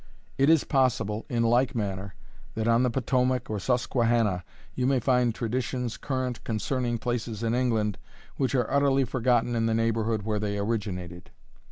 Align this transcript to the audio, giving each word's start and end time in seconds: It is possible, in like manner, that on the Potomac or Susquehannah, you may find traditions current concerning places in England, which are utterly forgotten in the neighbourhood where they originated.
It 0.35 0.49
is 0.49 0.63
possible, 0.63 1.27
in 1.29 1.43
like 1.43 1.75
manner, 1.75 2.15
that 2.55 2.67
on 2.67 2.81
the 2.81 2.89
Potomac 2.89 3.51
or 3.51 3.59
Susquehannah, 3.59 4.43
you 4.73 4.87
may 4.87 4.99
find 4.99 5.35
traditions 5.35 5.95
current 5.97 6.43
concerning 6.43 6.97
places 6.97 7.43
in 7.43 7.53
England, 7.53 7.99
which 8.35 8.55
are 8.55 8.71
utterly 8.73 9.03
forgotten 9.05 9.55
in 9.55 9.67
the 9.67 9.75
neighbourhood 9.75 10.23
where 10.23 10.39
they 10.39 10.57
originated. 10.57 11.29